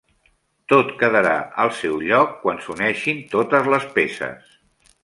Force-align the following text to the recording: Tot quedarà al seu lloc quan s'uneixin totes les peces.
Tot 0.71 0.89
quedarà 1.01 1.35
al 1.65 1.73
seu 1.81 2.01
lloc 2.07 2.35
quan 2.47 2.65
s'uneixin 2.65 3.25
totes 3.37 3.71
les 3.77 3.89
peces. 4.01 4.55